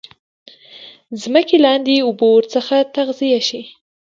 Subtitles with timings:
[1.21, 3.61] ځمکې لاندي اوبه ورڅخه تغذیه شي.